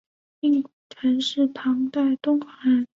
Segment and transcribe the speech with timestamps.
[0.39, 2.87] 令狐澄是唐代敦煌人。